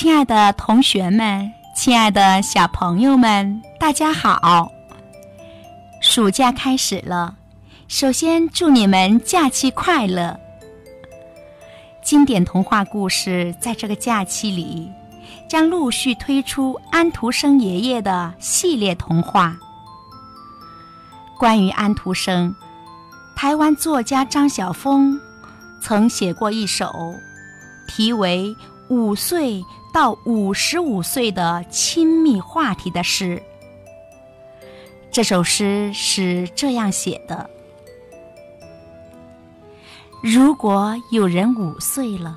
[0.00, 4.70] 亲爱的同学们，亲爱的小朋友们，大家好！
[6.00, 7.34] 暑假开始了，
[7.88, 10.38] 首先祝你们假期快乐。
[12.00, 14.88] 经典童话故事在这个假期里
[15.48, 19.58] 将陆续推出安徒生爷爷的系列童话。
[21.36, 22.54] 关于安徒生，
[23.34, 25.20] 台湾作家张晓峰
[25.82, 27.12] 曾写过一首
[27.88, 28.54] 题为
[28.94, 29.60] 《五岁
[29.98, 33.42] 到五十五岁的亲密话题》的诗。
[35.10, 37.50] 这首诗是这样写的：
[40.22, 42.36] 如果有人五岁了，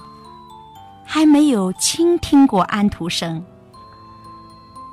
[1.06, 3.46] 还没有倾听过安徒生，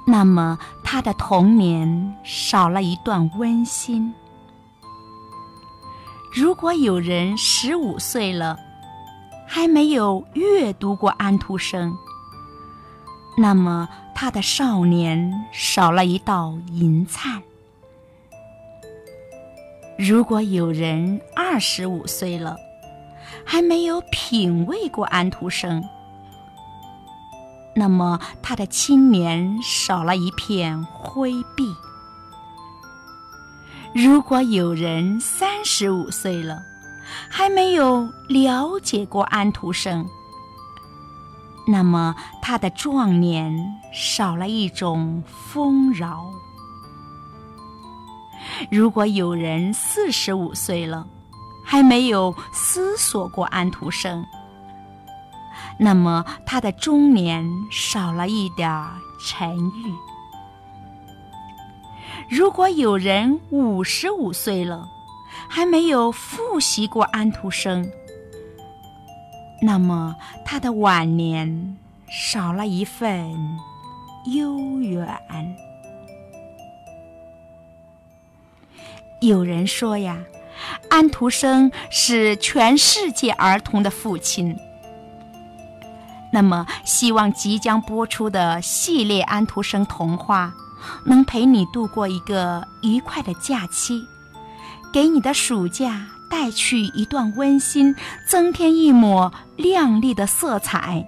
[0.07, 4.13] 那么他的童年少了一段温馨；
[6.31, 8.59] 如果有人十五岁了，
[9.47, 11.97] 还没有阅读过安徒生，
[13.41, 17.41] 那么他的少年少了一道银灿。
[19.97, 22.57] 如果有人二十五岁了，
[23.45, 25.85] 还没有品味过安徒生，
[27.77, 31.65] 那么他的青年少了一片灰碧；
[33.95, 36.61] 如果有人三十五岁了，
[37.31, 40.05] 还没有了解过安徒生，
[41.71, 46.25] 那么他的壮年少了一种丰饶。
[48.71, 51.07] 如果有人四十五岁了，
[51.63, 54.25] 还没有思索过安徒生，
[55.79, 58.67] 那么他的中年少了一点
[59.21, 59.93] 沉郁；
[62.31, 64.89] 如果有人五十五岁了，
[65.47, 67.87] 还没有复习过安徒生，
[69.61, 71.77] 那么他的晚年
[72.09, 73.59] 少了一份
[74.27, 75.07] 悠远。
[79.21, 80.19] 有人说呀，
[80.91, 84.57] 安徒生是全世界儿童的父亲。
[86.31, 90.55] 那么，希望即将播出的系列安徒生童话
[91.07, 94.07] 能陪你度过一个愉快的假期，
[94.93, 97.95] 给你的暑假带去一段温馨，
[98.27, 101.07] 增添一抹亮丽的色彩。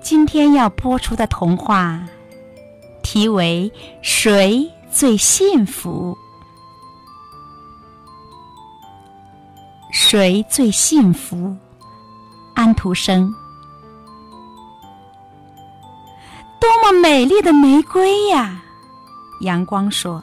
[0.00, 2.00] 今天要播出的童话。
[3.02, 3.72] 题为
[4.02, 6.18] “谁最幸福？
[9.92, 11.56] 谁最幸福？”
[12.54, 13.32] 安徒生。
[16.60, 18.60] 多么美丽的玫瑰呀！
[19.42, 20.20] 阳光说：“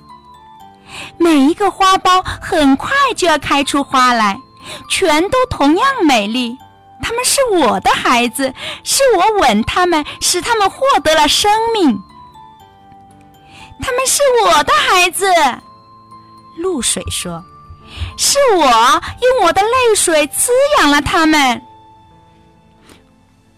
[1.18, 4.40] 每一个花苞很快就要开出花来，
[4.90, 6.58] 全都同样美丽。
[7.02, 12.02] 他们是我的孩子，是我吻他们，使他们获得了生命。”
[13.82, 15.26] 他们是我的孩子，
[16.58, 17.44] 露水说
[18.18, 21.62] ：“是我用我的泪水滋养了他们。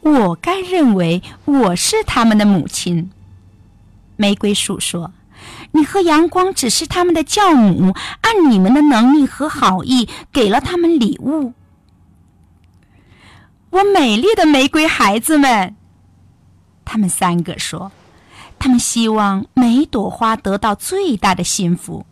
[0.01, 3.11] 我该认为我是他们的母亲。”
[4.17, 5.11] 玫瑰树说
[5.75, 11.53] ：“你和阳光只是他们的教母，按你们的能力和好意给了他们礼物。”
[13.71, 15.75] 我美丽的玫瑰孩子们，
[16.85, 17.91] 他们三个说。
[18.57, 22.05] 他们希望每朵花得到最大的幸福，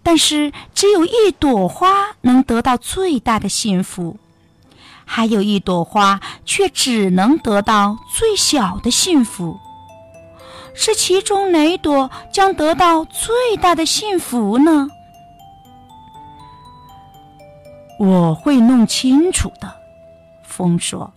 [0.00, 4.18] 但是只有一朵花能得到最大的幸福，
[5.04, 9.58] 还有一朵花却只能得到最小的幸福。
[10.74, 14.88] 是其中哪朵将得到最大的幸福呢？
[17.98, 19.70] 我会弄清楚的，
[20.42, 21.12] 风说。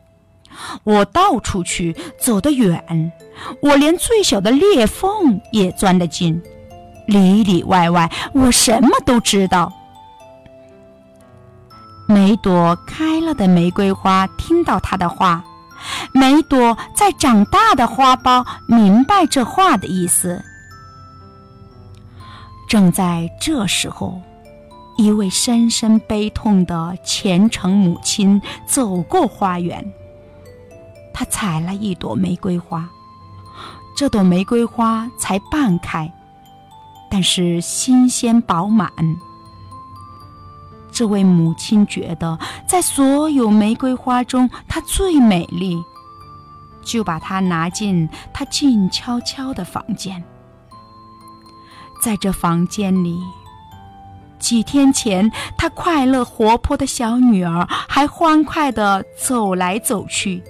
[0.84, 3.12] 我到处去，走得远，
[3.62, 6.40] 我连最小的裂缝也钻得进，
[7.08, 9.74] 里里外外，我什么都知道。
[12.08, 15.44] 每朵开了的玫瑰花听到他的话，
[16.14, 20.44] 每朵在长大的花苞明白这话的意思。
[22.68, 24.22] 正在这时候，
[24.98, 29.94] 一位深深悲痛的虔诚母亲走过花园。
[31.14, 32.90] 她采了一朵玫瑰花，
[33.96, 36.12] 这朵玫瑰花才半开，
[37.12, 38.92] 但是新鲜饱满。
[40.92, 42.38] 这位母亲觉得，
[42.74, 45.78] 在所有玫瑰花中，它最美丽，
[46.84, 50.24] 就把它拿进她静悄悄的房间。
[52.02, 53.20] 在这房间里，
[54.40, 60.42] 几天前，他快乐活泼的小女儿还欢快地走来走去，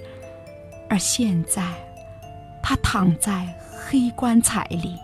[0.88, 1.62] 而现在，
[2.62, 4.96] 他躺在黑棺材里，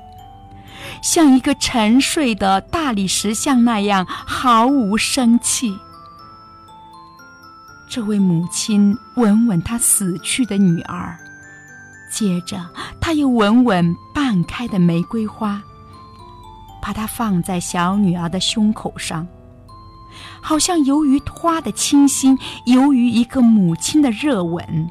[1.02, 5.76] 像一个沉睡的大理石像那样毫无生气。
[7.90, 11.18] 这位母亲吻吻她死去的女儿，
[12.08, 12.64] 接着，
[13.00, 15.60] 她又吻吻半开的玫瑰花。
[16.82, 19.28] 把它放在小女儿的胸口上，
[20.40, 24.90] 好像由于花的清新，由于一个母亲的热吻，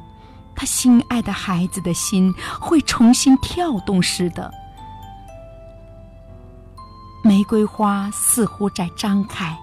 [0.55, 4.53] 她心爱的孩子的心会重新跳动似的。
[7.23, 9.57] 玫瑰花似乎在张开，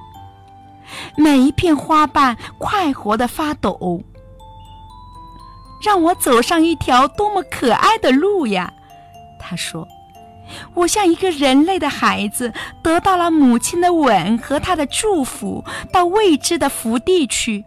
[1.17, 4.03] 每一片花瓣快活的发抖。
[5.83, 8.73] 让我走上一条多么可爱的路呀！
[9.39, 9.87] 他说。
[10.75, 17.65] 我像一个人类的孩子，得到了母亲的吻和她的祝福，到未知的福地去，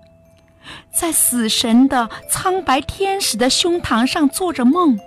[0.90, 4.98] 在死神的苍白天使的胸膛上做着梦。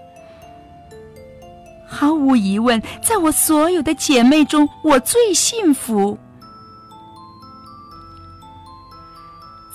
[1.89, 6.19] 毫无疑问，在我所有的姐妹中，我最幸福。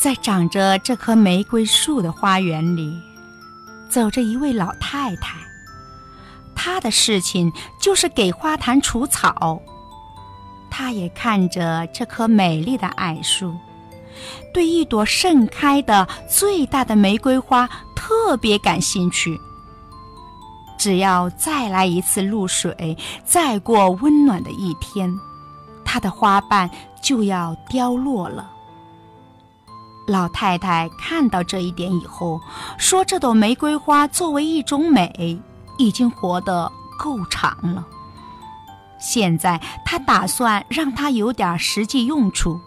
[0.08, 2.98] 在长着这棵玫瑰树的花园里，
[3.90, 5.38] 走着一位老太太。
[6.56, 9.62] 她的事情就是给花坛除草。
[10.70, 13.54] 她也看着这棵美丽的矮树，
[14.54, 19.38] 对一朵盛开的最大的玫瑰花特别感兴趣。
[20.78, 25.14] 只要再来一次露水，再过温暖的一天，
[25.84, 26.70] 它的花瓣
[27.02, 28.54] 就要凋落了。
[30.08, 32.42] 老太太看到这一点以后，
[32.78, 35.40] 说：“这朵玫瑰花作为一种美。”
[35.80, 37.86] 已经活得够长了，
[39.00, 42.60] 现在她打算让它有点实际用处。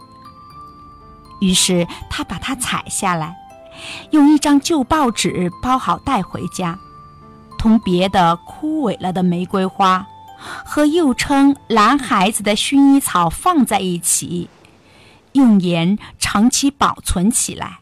[1.41, 3.35] 于是他把它采下来，
[4.13, 6.79] 用一张旧报纸包好带回家，
[7.59, 10.07] 同别的枯萎了的玫瑰花
[10.39, 14.49] 和又称蓝孩子的薰衣草放在一起，
[15.33, 17.81] 用盐长期保存起来，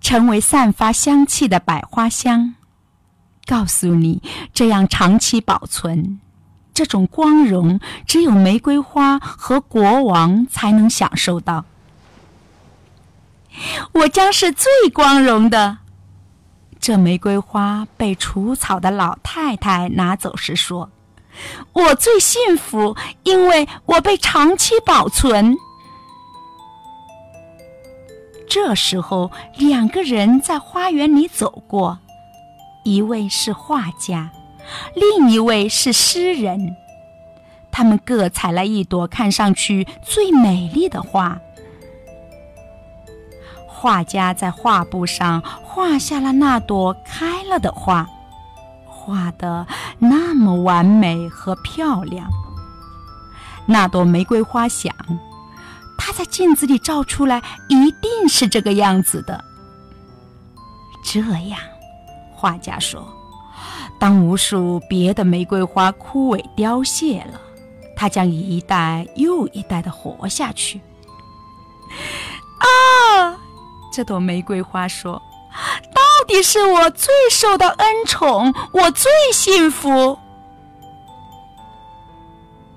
[0.00, 2.54] 成为散发香气的百花香。
[3.46, 4.22] 告诉你，
[4.52, 6.20] 这样长期保存，
[6.74, 11.64] 这种光荣只有玫瑰花和国王才能享受到。
[13.92, 15.78] 我将是最光荣的。
[16.78, 20.90] 这玫瑰花被除草的老太太拿走时说
[21.72, 25.56] ：“我最幸福，因为我被长期保存。”
[28.48, 31.98] 这时候，两个人在花园里走过。
[32.84, 34.30] 一位是画家，
[34.94, 36.76] 另一位是诗人。
[37.70, 41.38] 他们各采了一朵看上去最美丽的花。
[43.66, 48.08] 画家在画布上画下了那朵开了的花，
[48.86, 49.66] 画的
[49.98, 52.30] 那么完美和漂亮。
[53.66, 54.94] 那朵玫瑰花想，
[55.98, 59.44] 它在镜子里照出来一定是这个样子的。
[61.04, 61.58] 这样。
[62.34, 63.06] 画家说
[63.98, 67.40] ：“当无数别的玫瑰花枯萎凋谢了，
[67.96, 70.80] 它将一代又一代的活下去。”
[72.60, 73.38] 啊！
[73.92, 75.22] 这朵玫瑰花说
[75.94, 80.18] ：“到底是我最受到恩宠，我最幸福。”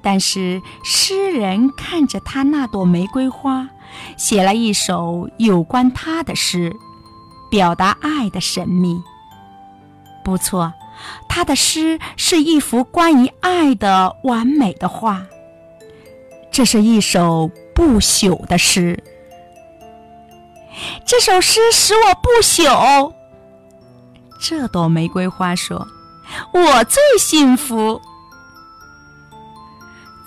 [0.02, 3.68] 但是诗人看着他那朵玫瑰花，
[4.18, 6.76] 写了一首有关他的诗，
[7.50, 9.02] 表达爱的神秘。
[10.24, 10.74] 不错，
[11.28, 15.26] 他的诗是一幅关于爱的完美的画。
[16.52, 19.04] 这是一首不朽的诗。
[21.06, 23.14] 这首诗使我不朽。
[24.40, 25.86] 这朵玫瑰花说
[26.54, 28.02] ：“我最幸福。”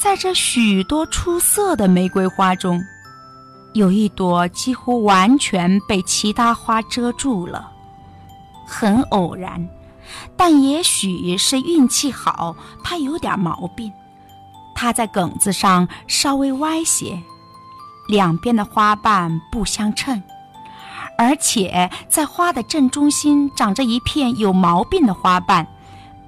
[0.03, 2.83] 在这许多出色的玫瑰花中，
[3.73, 7.71] 有一朵几乎完全被其他花遮住了，
[8.67, 9.65] 很偶然。
[10.37, 13.93] 但也许是运气好，它有点毛病。
[14.75, 17.23] 它在梗子上稍微歪斜，
[18.09, 20.21] 两边的花瓣不相称，
[21.17, 25.65] 而且在花的正中心长着一片有毛病的花瓣，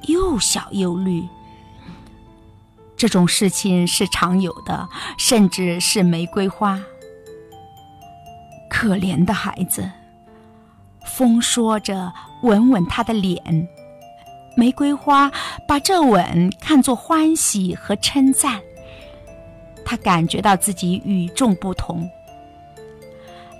[0.02, 1.28] 又小又绿。
[3.04, 6.80] 这种事情是常有的，甚至是玫瑰花。
[8.70, 9.90] 可怜的孩子，
[11.04, 12.10] 风说着，
[12.44, 13.68] 吻吻他的脸。
[14.56, 15.30] 玫瑰花
[15.68, 18.58] 把这吻看作欢喜和称赞，
[19.84, 22.08] 他感觉到自己与众不同。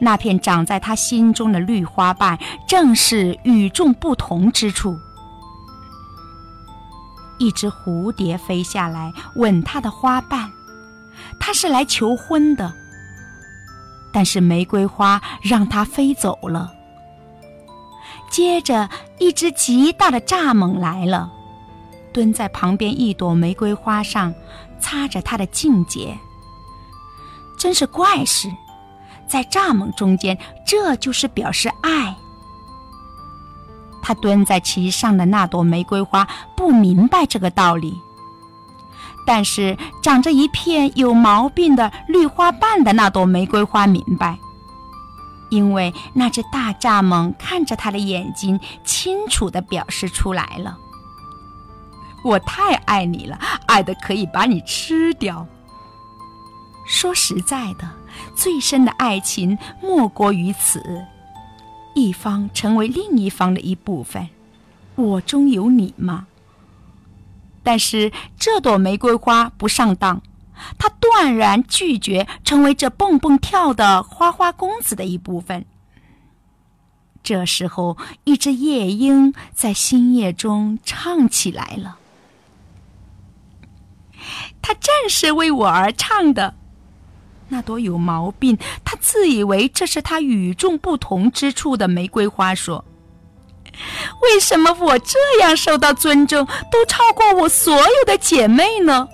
[0.00, 4.98] 那片长在他心中的绿花瓣，正是与众不同之处。
[7.44, 10.50] 一只蝴蝶飞下来，吻他的花瓣，
[11.38, 12.72] 他是来求婚的。
[14.10, 16.72] 但是玫瑰花让它飞走了。
[18.30, 21.30] 接着，一只极大的蚱蜢来了，
[22.14, 24.32] 蹲在旁边一朵玫瑰花上，
[24.80, 26.16] 擦着它的茎节。
[27.58, 28.48] 真是怪事，
[29.28, 32.16] 在蚱蜢中间，这就是表示爱。
[34.04, 37.98] 他蹲在其上的那朵玫瑰花不明白这个道理。
[39.26, 44.38] 但是长着一片有毛病的绿花瓣的那朵玫瑰花明白，
[45.48, 50.76] 因为那只大蚱蜢看着他的眼睛，清楚地表示出来了
[52.22, 55.46] ：“我太爱你了，爱的可以把你吃掉。”
[56.86, 57.88] 说实在的，
[58.34, 61.02] 最深的爱情莫过于此：
[61.94, 64.28] 一方成为另一方的一部分。
[64.96, 66.26] 我中有你吗？
[67.62, 70.20] 但是这朵玫瑰花不上当，
[70.78, 75.64] 它断然拒绝成为这蹦蹦跳的花花公子的一部分。
[77.22, 81.96] 这时候，一只夜莺在新叶中唱起来了。
[84.60, 86.54] 它正是为我而唱的。
[87.54, 92.84] 那朵有毛病，他自以为这是他与众不同之处的玫瑰花说。
[94.22, 99.08] 为什么我这样受到尊重，都超过我所有的姐妹呢？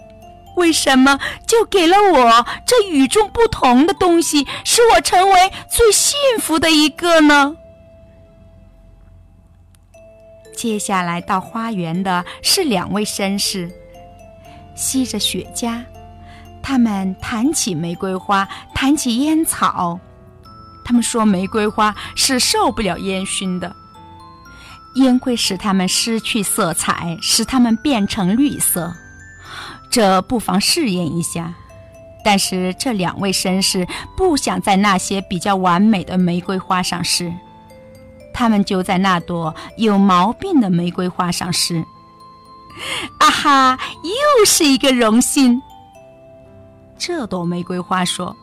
[0.56, 7.54] 为什么就给了我这与众不同的东西，使我成为最幸福的一个呢？
[10.56, 13.70] 接下来到花园的是两位绅士，
[14.74, 15.82] 吸着雪茄，
[16.62, 19.98] 他们谈起玫瑰花，谈起烟草，
[20.84, 23.74] 他们说玫瑰花是受不了烟熏的。
[24.94, 28.92] 烟会使它们失去色彩，使它们变成绿色。
[29.88, 31.54] 这不妨试验一下。
[32.22, 37.32] 但是这两位绅士不想在那些比较完美的玫瑰花上试，
[38.34, 41.82] 他们就在那朵有毛病的玫瑰花上试。
[43.18, 45.62] 啊哈，又是一个荣幸。
[47.00, 48.36] 这朵玫瑰花说：“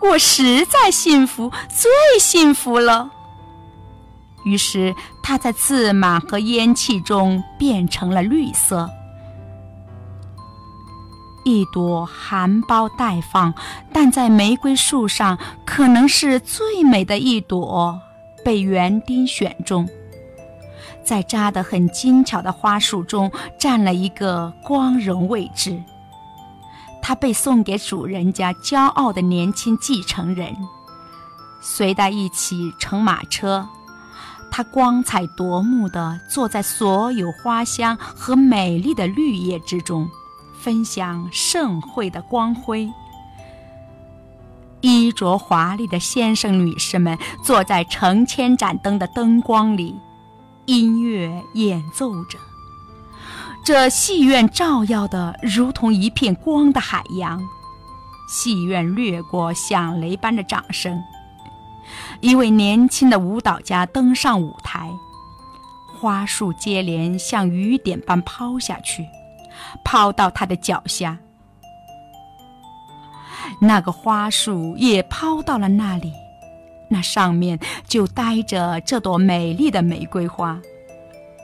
[0.00, 3.10] 我实在幸福，最幸福了。”
[4.44, 8.88] 于是，它在刺满和烟气中变成了绿色。
[11.44, 13.52] 一朵含苞待放，
[13.92, 18.00] 但在玫瑰树上可能是最美的一朵，
[18.42, 19.88] 被园丁选中，
[21.04, 25.82] 在扎得很精巧的花束中占了一个光荣位置。
[27.02, 30.56] 它被送给主人家骄傲的年轻继承人，
[31.60, 33.68] 随他一起乘马车。
[34.50, 40.08] 它光彩夺目地坐在所有花香和美丽的绿叶之中，
[40.60, 42.88] 分享盛会的光辉。
[44.80, 49.96] 衣着华丽的先生、女士们坐在成千盏灯的灯光里，
[50.66, 52.38] 音乐演奏着。
[53.64, 57.40] 这戏院照耀的如同一片光的海洋，
[58.28, 61.00] 戏院掠过响雷般的掌声。
[62.20, 64.90] 一位年轻的舞蹈家登上舞台，
[65.96, 69.06] 花束接连像雨点般抛下去，
[69.84, 71.16] 抛到他的脚下。
[73.60, 76.12] 那个花束也抛到了那里，
[76.90, 80.60] 那上面就待着这朵美丽的玫瑰花，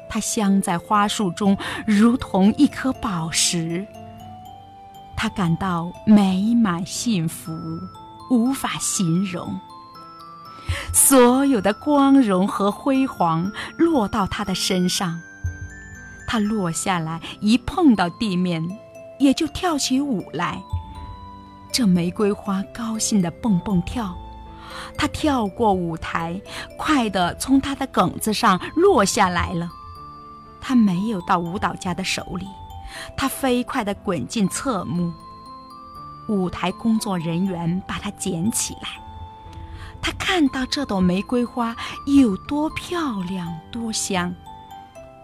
[0.09, 3.87] 它镶在花束中，如同一颗宝石。
[5.17, 7.53] 他感到美满幸福，
[8.31, 9.59] 无法形容。
[10.93, 15.21] 所有的光荣和辉煌落到他的身上，
[16.27, 18.63] 他落下来一碰到地面，
[19.19, 20.63] 也就跳起舞来。
[21.73, 24.17] 这玫瑰花高兴地蹦蹦跳，
[24.97, 26.41] 它跳过舞台，
[26.77, 29.69] 快地从他的梗子上落下来了。
[30.69, 32.47] 它没有到舞蹈家的手里，
[33.17, 35.11] 它飞快地滚进侧幕。
[36.29, 38.89] 舞台工作人员把它捡起来。
[40.03, 44.35] 他看到这朵玫瑰花有多漂亮、多香，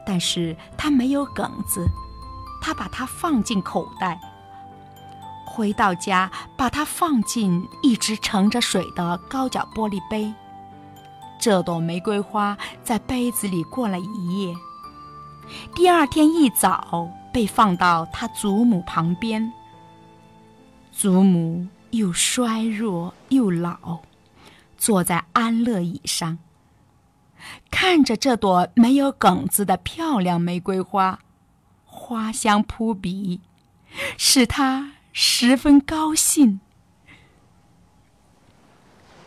[0.06, 1.86] 但是他没有梗子，
[2.62, 4.18] 他把它放进口袋。
[5.44, 10.32] 回到家，把它放进一直盛着水的高脚玻璃杯。
[11.38, 14.54] 这朵玫瑰花在杯子里过了一夜，
[15.74, 19.52] 第二天一早被放到他祖母旁边。
[20.92, 24.00] 祖母又衰弱又老，
[24.76, 26.38] 坐在安乐椅上，
[27.70, 31.18] 看着这朵没有梗子的漂亮玫瑰花，
[31.84, 33.40] 花香扑鼻，
[34.16, 36.60] 使她十分高兴。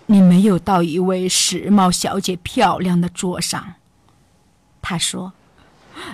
[0.05, 3.73] 你没有到一位时髦小姐漂亮的桌上，
[4.81, 5.33] 他说。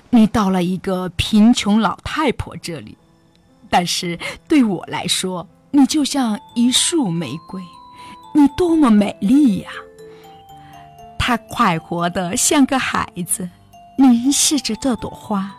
[0.10, 2.98] 你到了一个贫穷老太婆这里，
[3.70, 7.62] 但是对我来说，你就像一束玫瑰，
[8.36, 9.70] 你多么美丽呀！
[11.18, 13.50] 她快活的像个孩子，
[13.98, 15.56] 凝视着这朵花，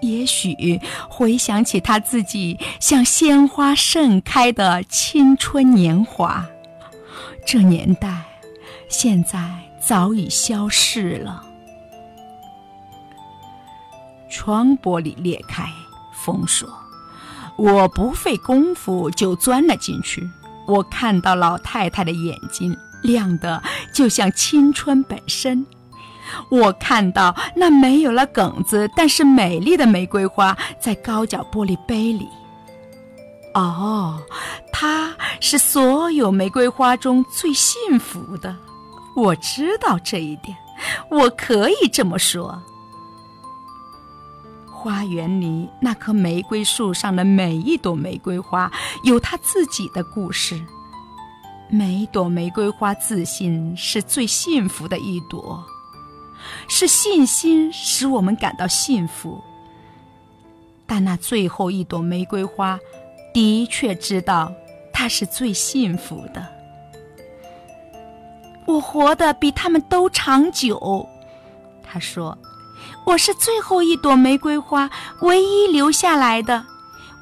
[0.00, 6.46] 也许回想起她自己像鲜花盛开的青春年华。
[7.46, 8.22] 这年代，
[8.88, 9.42] 现在
[9.80, 11.44] 早已消逝了。
[14.34, 15.72] 窗玻璃裂开，
[16.12, 16.68] 风说
[17.56, 20.28] ：“我不费功夫就钻了进去。
[20.66, 23.62] 我看到老太太的眼睛亮得
[23.92, 25.64] 就像青春本身。
[26.48, 32.28] 我看到那没有了梗子但是美丽的玫瑰花在高脚玻璃杯里。
[33.54, 34.20] 哦，
[34.72, 38.56] 它是所有玫瑰花中最幸福的。
[39.14, 40.56] 我知道这一点，
[41.08, 42.60] 我可以这么说。”
[44.84, 48.70] 花园里那棵玫瑰树上的每一朵玫瑰花
[49.02, 50.62] 有它自己的故事。
[51.70, 55.64] 每一朵玫瑰花自信是最幸福的一朵，
[56.68, 59.42] 是信心使我们感到幸福。
[60.84, 62.78] 但那最后一朵玫瑰花
[63.32, 64.52] 的确知道
[64.92, 66.46] 它是最幸福的。
[68.66, 71.08] 我活得比他们都长久，
[71.82, 72.36] 他说。
[73.04, 74.88] 我是最后一朵玫瑰花，
[75.20, 76.64] 唯一留下来的。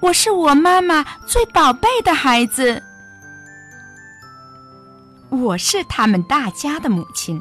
[0.00, 2.82] 我是我妈妈最宝贝的孩子。
[5.28, 7.40] 我是他们大家的母亲。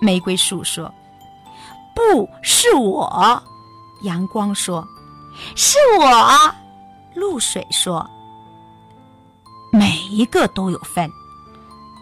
[0.00, 0.92] 玫瑰树说
[1.96, 3.42] ：“不是我。”
[4.02, 4.86] 阳光说
[5.56, 6.54] ：“是我。”
[7.16, 8.08] 露水说
[9.72, 11.10] ：“每一个都有份。”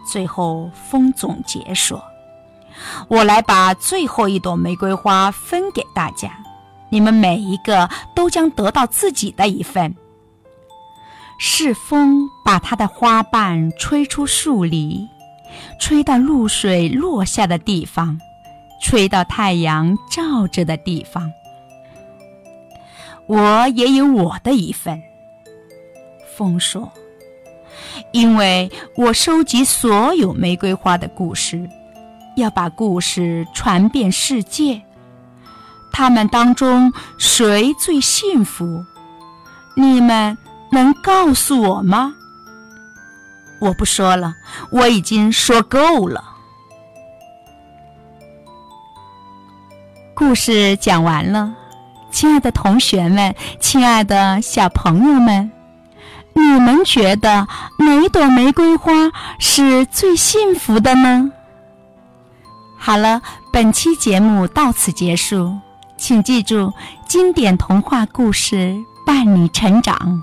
[0.05, 2.03] 最后，风总结说。
[3.07, 6.31] 我来把最后一朵玫瑰花分给大家，
[6.89, 9.95] 你们每一个都将得到自己的一份。
[11.37, 15.07] 是风把它的花瓣吹出树篱，
[15.79, 18.17] 吹到露水落下的地方，
[18.81, 21.31] 吹到太阳照着的地方。
[23.27, 25.01] 我也有我的一份。
[26.37, 26.91] 风说
[28.11, 31.69] ：“因为我收集所有玫瑰花的故事。”
[32.35, 34.81] 要把故事传遍世界。
[35.91, 38.85] 他们当中谁最幸福？
[39.75, 40.37] 你们
[40.71, 42.13] 能告诉我吗？
[43.61, 44.35] 我不说了，
[44.71, 46.23] 我已经说够了。
[50.13, 51.55] 故事讲完了，
[52.11, 55.51] 亲爱的同学们，亲爱的小朋友们，
[56.33, 57.47] 你们觉得
[57.79, 58.91] 哪朵玫瑰花
[59.39, 61.31] 是最幸福的呢？
[62.85, 63.19] 好了，
[63.51, 65.57] 本期节目到此结束，
[65.97, 66.71] 请记住，
[67.07, 70.21] 经典童话故事伴你成长。